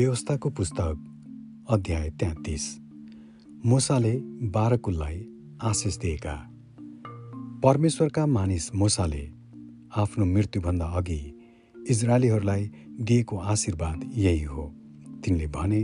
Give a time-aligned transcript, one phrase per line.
[0.00, 2.62] व्यवस्थाको पुस्तक अध्याय तेत्तिस।
[3.66, 4.12] मुसाले
[4.50, 5.28] बाह्र कुललाई
[5.62, 6.34] आशिष दिएका।
[7.64, 9.30] परमेश्वरका मानिस मुसाले
[9.96, 11.34] आफ्नो मृत्युभन्दा अघि
[11.88, 14.74] इजरायलीहरूलाई दिएको आशीर्वाद यही हो।
[15.24, 15.82] तिनले भने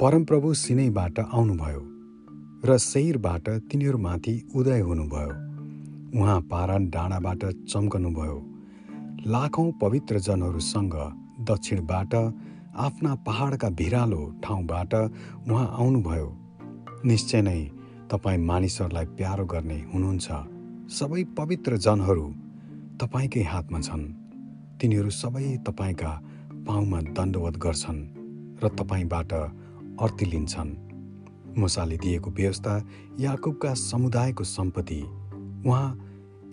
[0.00, 1.82] परमप्रभु सिनैबाट आउनुभयो
[2.64, 8.38] र शैरबाट तिनीहरूमाथि उदय हुनुभयो। उहाँ पारा डाँडाबाट चम्कनुभयो।
[9.26, 10.94] लाखौँ पवित्र जनहरूसँग
[11.40, 12.14] दक्षिणबाट
[12.76, 14.94] आफ्ना पहाडका भिरालो ठाउँबाट
[15.50, 16.36] उहाँ आउनुभयो।
[17.04, 17.70] निश्चय नै
[18.10, 20.28] तपाईँ मानिसहरूलाई प्यारो गर्ने हुनुहुन्छ।
[20.92, 22.26] सबै पवित्र जनहरू
[23.00, 24.04] तपाईँकै हातमा छन्।
[24.80, 26.12] तिनीहरू सबै तपाईँका
[26.66, 28.00] पाउमा दण्डवत गर्छन्
[28.62, 29.32] र तपाईँबाट
[30.00, 30.70] अर्ती लिन्छन्।
[31.58, 32.86] मुसाले दिएको व्यवस्था
[33.20, 35.02] याकुबका समुदायको सम्पत्ति।
[35.66, 35.98] उहाँ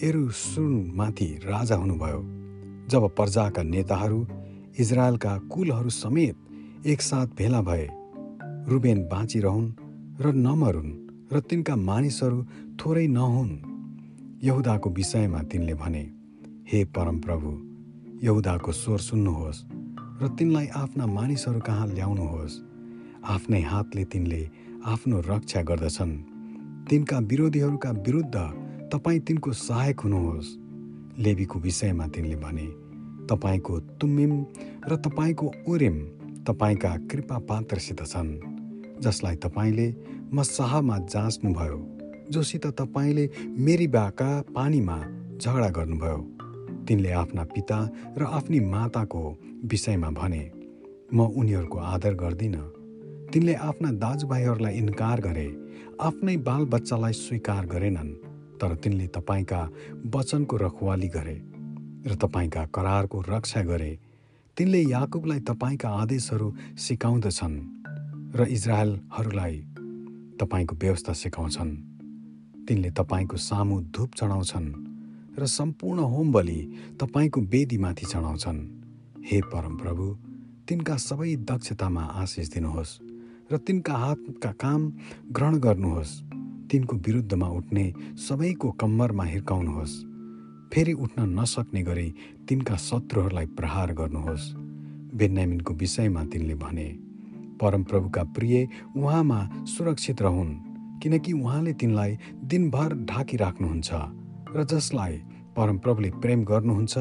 [0.04, 2.22] एरुसुनमाथि राजा हुनुभयो।
[2.88, 4.28] जब प्रजाका नेताहरू
[4.80, 7.88] इजरायलका कुलहरू समेत एकसाथ भेला भए।
[8.70, 9.72] रुबेन बाँचिरहन्
[10.22, 10.92] र नमरुन्
[11.34, 12.44] र तिनका मानिसहरू
[12.80, 13.52] थोरै नहुन्।
[14.44, 16.04] यहुदाको विषयमा तिनले भने
[16.70, 17.50] हे परमप्रभु
[18.24, 19.66] यहुदाको स्वर सुन्नुहोस्
[20.22, 22.62] र तिनलाई आफ्ना मानिसहरू कहाँ ल्याउनुहोस्।
[23.26, 24.42] आफ्नै हातले तिनले
[24.86, 26.14] आफ्नो रक्षा गर्दछन्।
[26.90, 28.36] तिनका विरोधीहरूका विरुद्ध
[28.94, 30.58] तपाईँ तिनको सहायक हुनुहोस्।
[31.20, 32.68] लेबीको विषयमा तिनले भने
[33.30, 34.34] तपाईँको तुम्मिम
[34.90, 35.98] र तपाईँको उरेम
[36.48, 38.32] तपाईँका कृपा पात्रसित छन्
[39.02, 39.88] जसलाई तपाईँले
[40.34, 41.80] मसाहमा जाँच्नुभयो
[42.32, 44.98] जोसित तपाईँले मेरीबाका पानीमा
[45.38, 46.18] झगडा गर्नुभयो।
[46.88, 47.78] तिनले आफ्ना पिता
[48.18, 49.24] र आफ्नी माताको
[49.72, 50.44] विषयमा भने
[51.14, 52.66] म उनीहरूको आदर गर्दिनँ
[53.34, 55.48] तिनले आफ्ना दाजुभाइहरूलाई इन्कार गरे
[56.02, 58.14] आफ्नै बालबच्चालाई स्वीकार गरेनन्
[58.60, 59.62] तर तिनले तपाईँका
[60.16, 61.36] वचनको रखवाली गरे।
[62.08, 63.92] र तपाईँका करारको रक्षा गरे
[64.58, 67.58] तिनले याकुबलाई तपाईँका आदेशहरू सिकाउँदछन्
[68.36, 69.56] र इजरायलहरूलाई
[70.40, 71.72] तपाईँको व्यवस्था सिकाउँछन्।
[72.68, 74.70] तिनले तपाईँको सामु धुप चढाउँछन्
[75.40, 76.60] र सम्पूर्ण होम बलि
[77.00, 78.60] तपाईँको वेदीमाथि चढाउँछन्।
[79.26, 80.06] हे परमप्रभु
[80.68, 83.00] तिनका सबै दक्षतामा आशिष दिनुहोस्
[83.52, 84.82] र तिनका हातका काम
[85.32, 86.22] ग्रहण गर्नुहोस्।
[86.72, 87.86] तिनको विरुद्धमा उठ्ने
[88.18, 90.07] सबैको कम्मरमा हिर्काउनुहोस्।
[90.74, 92.14] फेरि उठ्न नसक्ने गरी
[92.48, 94.54] तिनका शत्रुहरूलाई प्रहार गर्नुहोस्।
[95.16, 96.88] बेन्यामिनको विषयमा तिनले भने
[97.62, 98.68] परमप्रभुका प्रिय
[98.98, 100.54] उहाँमा सुरक्षित रहन्
[101.02, 103.90] किनकि उहाँले तिनलाई दिनभर ढाकिराख्नुहुन्छ
[104.56, 105.18] र जसलाई
[105.58, 106.98] परमप्रभुले प्रेम गर्नुहुन्छ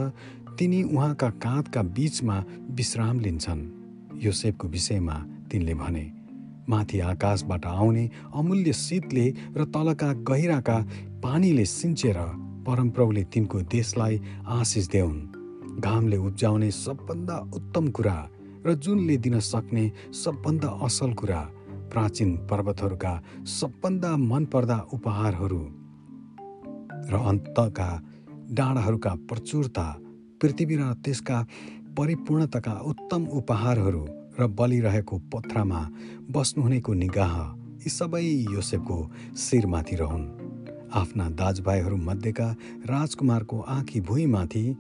[0.59, 2.37] तिनी उहाँका काँधका बीचमा
[2.71, 3.63] विश्राम लिन्छन्।
[4.23, 5.17] योसेफको विषयमा
[5.51, 6.05] तिनले भने
[6.69, 9.27] माथि आकाशबाट आउने अमूल्य शीतले
[9.57, 10.79] र तलका गहिराका
[11.23, 12.19] पानीले सिन्चेर
[12.67, 14.21] परमप्रभुले तिनको देशलाई
[14.59, 18.17] आशिष देऊन् घामले उब्जाउने सबभन्दा उत्तम कुरा
[18.67, 19.85] र जुनले दिन सक्ने
[20.25, 21.41] सबभन्दा असल कुरा
[21.93, 23.13] प्राचीन पर्वतहरूका
[23.59, 25.63] सबभन्दा मनपर्दा उपहारहरू
[27.11, 27.89] र अन्तका
[28.51, 29.87] डाँडाहरूका प्रचुरता
[30.43, 31.39] पृथ्वी र त्यसका
[31.99, 34.05] परिपूर्णताका उत्तम उपहारहरू
[34.39, 35.81] र बलिरहेको पथरामा
[36.31, 37.35] बस्नुहुनेको निगाह
[37.85, 38.99] यी सबै योसेफको
[39.37, 40.46] शिरमाथि रहन्।
[40.95, 44.77] आफ्ना दाजुभाइहरू मध्येका राजकुमारको आँखी भुइँमाथि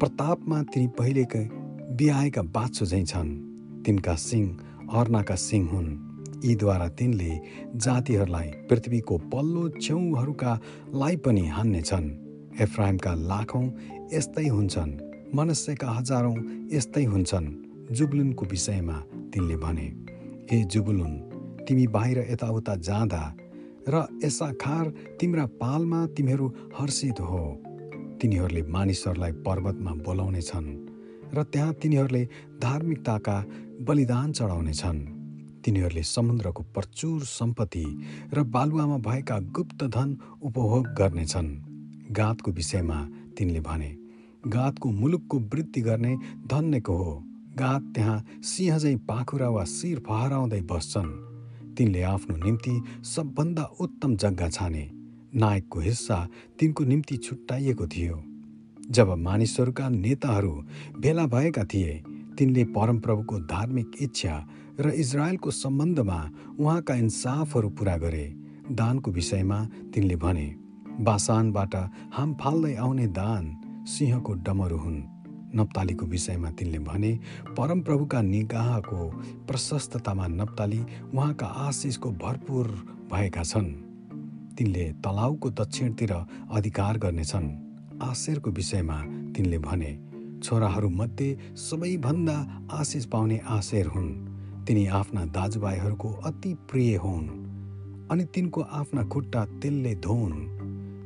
[0.00, 1.44] प्रतापमा तिनी पहिलेकै
[1.96, 3.28] बिहाएका बाछो झैँ छन्।
[3.84, 4.58] तिनका सिंह
[4.92, 5.88] अर्नाका सिंह हुन्।
[6.44, 7.40] यीद्वारा तिनले
[7.76, 10.60] जातिहरूलाई पृथ्वीको पल्लो छेउहरूका
[10.94, 12.10] लाई पनि हान्नेछन्।
[12.60, 13.66] एफ्राइमका लाखौँ
[14.12, 14.98] यस्तै हुन्छन्।
[15.34, 16.36] मनस्यका हजारौँ
[16.72, 17.54] यस्तै हुन्छन्।
[17.90, 18.98] जुबलुनको विषयमा
[19.32, 19.86] तिनले भने
[20.52, 21.12] ए जुबुलुन
[21.68, 23.36] तिमी बाहिर यताउता जाँदा
[23.88, 26.46] र यसा खार तिम्रा पालमा तिमीहरू
[26.78, 27.42] हर्षित हो।
[28.20, 30.68] तिनीहरूले मानिसहरूलाई पर्वतमा बोलाउने छन्
[31.34, 32.24] र त्यहाँ तिनीहरूले
[32.62, 33.36] धार्मिकताका
[33.80, 35.00] बलिदान चढाउने छन्
[35.64, 37.84] तिनीहरूले समुद्रको प्रचुर सम्पत्ति
[38.34, 41.48] र बालुवामा भएका गुप्त धन उपभोग गर्नेछन्।
[42.12, 42.98] गातको विषयमा
[43.38, 43.90] तिनले भने
[44.44, 46.16] गातको मुलुकको वृद्धि गर्ने
[46.46, 47.14] धन्यको हो।
[47.58, 51.35] गात त्यहाँ सिंह झैँ पाखुरा वा शिर फहराउँदै बस्छन्।
[51.76, 54.88] तिनले आफ्नो निम्ति सबभन्दा उत्तम जग्गा छाने।
[55.34, 56.18] नायकको हिस्सा
[56.58, 58.22] तिनको निम्ति छुट्याइएको थियो।
[58.90, 60.52] जब मानिसहरूका नेताहरू
[60.98, 62.02] भेला भएका थिए
[62.38, 64.34] तिनले परमप्रभुको धार्मिक इच्छा
[64.80, 66.20] र इजरायलको सम्बन्धमा
[66.58, 68.26] उहाँका इन्साफहरू पुरा गरे।
[68.70, 69.64] दानको विषयमा
[69.94, 70.46] तिनले भने
[71.00, 71.74] बासानबाट
[72.12, 73.44] हाम फाल्दै आउने दान
[73.88, 75.15] सिंहको डमरू हुन्।
[75.54, 79.08] नप्तालीको विषयमा तिनले भने परमप्रभुका निगाहको
[79.46, 80.80] प्रशस्ततामा नप्ताली
[81.14, 82.66] उहाँका आशिषको भरपुर
[83.12, 83.70] भएका छन्।
[84.56, 87.48] तिनले तलाउको दक्षिणतिर अधिकार गर्नेछन्।
[88.02, 89.02] आशेरको विषयमा
[89.32, 89.98] तिनले भने
[90.44, 92.36] छोराहरूमध्ये सबैभन्दा
[92.72, 94.10] आशिष पाउने आशेर हुन्।
[94.64, 97.28] तिनी आफ्ना दाजुभाइहरूको अति प्रिय हुन्
[98.10, 100.34] अनि तिनको आफ्ना खुट्टा तेलले धोउन्।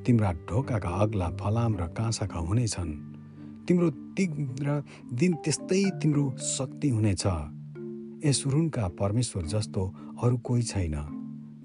[0.06, 3.09] तिम्रा ढोकाका अग्ला फलाम र काँसाका हुनेछन्।
[3.70, 3.88] तिम्रो
[4.19, 4.75] तिम्रो
[5.14, 7.25] दिन त्यस्तै तिम्रो शक्ति हुनेछ।
[8.26, 9.82] यसुरुनका परमेश्वर जस्तो
[10.22, 10.96] अरू कोही छैन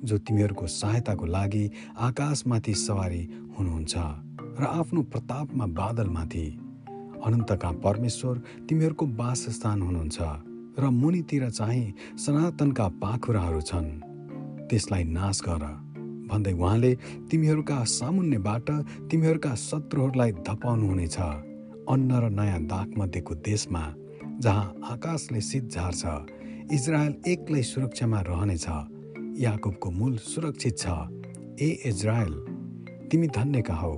[0.06, 1.63] जो तिमीहरूको सहायताको लागि
[1.98, 3.22] आकाशमाथि सवारी
[3.57, 3.94] हुनुहुन्छ
[4.60, 6.46] र आफ्नो प्रतापमा बादलमाथि।
[7.25, 8.36] अनन्तका परमेश्वर
[8.69, 10.18] तिमीहरूको वासस्थान हुनुहुन्छ
[10.80, 13.90] र मुनितिर चाहिँ सनातनका पाखुराहरू छन्।
[14.69, 15.66] त्यसलाई नाश गर
[16.30, 16.94] भन्दै उहाँले
[17.31, 18.68] तिमीहरूका सामुन्यबाट
[19.10, 21.18] तिमीहरूका शत्रुहरूलाई धपाउनुहुनेछ।
[21.90, 23.84] अन्न र नयाँ दागमध्येको देशमा
[24.42, 26.04] जहाँ आकाशले शीत झार्छ
[26.74, 28.66] इजरायल एक्लै सुरक्षामा रहनेछ
[29.40, 30.86] याकुबको मूल सुरक्षित छ।
[31.62, 32.34] ए इजरायल
[33.12, 33.94] तिमी धन्यका हौ?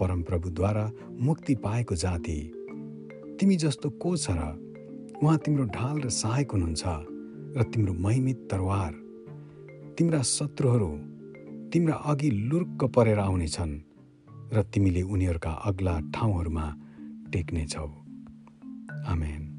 [0.00, 0.84] परमप्रभुद्वारा
[1.20, 2.38] मुक्ति पाएको जाति।
[3.40, 4.42] तिमी जस्तो को छ र?
[5.22, 6.84] उहाँ तिम्रो ढाल र सहायक हुनुहुन्छ
[7.56, 8.92] र तिम्रो महिमित तरवार।
[9.98, 10.90] तिम्रा शत्रुहरू
[11.72, 13.74] तिम्रा अघि लुर्क परेर आउनेछन्
[14.54, 16.66] र तिमीले उनीहरूका अग्ला ठाउँहरूमा
[17.32, 17.86] टेक्नेछौ
[19.06, 19.49] आमेन।